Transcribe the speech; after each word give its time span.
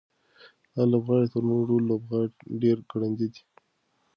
دا 0.73 0.81
لوبغاړی 0.91 1.27
تر 1.33 1.41
نورو 1.49 1.69
ټولو 1.71 1.87
لوبغاړو 1.89 2.35
ډېر 2.61 2.77
ګړندی 2.91 3.27
دی. 3.33 3.41